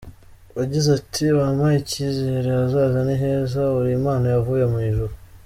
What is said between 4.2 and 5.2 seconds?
yavuye mu ijuru.